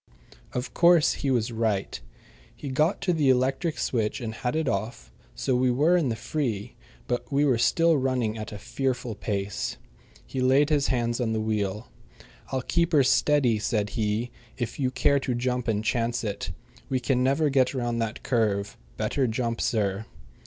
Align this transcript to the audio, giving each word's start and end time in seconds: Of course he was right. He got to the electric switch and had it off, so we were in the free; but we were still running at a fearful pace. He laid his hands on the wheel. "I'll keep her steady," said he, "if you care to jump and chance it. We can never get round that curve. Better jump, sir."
Of 0.53 0.73
course 0.73 1.13
he 1.13 1.29
was 1.29 1.51
right. 1.51 2.01
He 2.55 2.69
got 2.69 3.01
to 3.01 3.13
the 3.13 3.29
electric 3.29 3.77
switch 3.77 4.19
and 4.19 4.33
had 4.33 4.55
it 4.55 4.67
off, 4.67 5.11
so 5.35 5.55
we 5.55 5.69
were 5.69 5.95
in 5.95 6.09
the 6.09 6.15
free; 6.15 6.75
but 7.05 7.31
we 7.31 7.45
were 7.45 7.59
still 7.59 7.95
running 7.97 8.35
at 8.35 8.51
a 8.51 8.57
fearful 8.57 9.13
pace. 9.13 9.77
He 10.25 10.41
laid 10.41 10.71
his 10.71 10.87
hands 10.87 11.21
on 11.21 11.33
the 11.33 11.39
wheel. 11.39 11.89
"I'll 12.51 12.63
keep 12.63 12.93
her 12.93 13.03
steady," 13.03 13.59
said 13.59 13.91
he, 13.91 14.31
"if 14.57 14.79
you 14.79 14.89
care 14.89 15.19
to 15.19 15.35
jump 15.35 15.67
and 15.67 15.85
chance 15.85 16.23
it. 16.23 16.49
We 16.89 16.99
can 16.99 17.21
never 17.23 17.51
get 17.51 17.75
round 17.75 18.01
that 18.01 18.23
curve. 18.23 18.79
Better 18.97 19.27
jump, 19.27 19.61
sir." 19.61 20.07